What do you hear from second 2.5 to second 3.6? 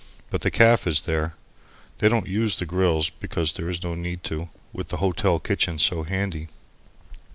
the grills, because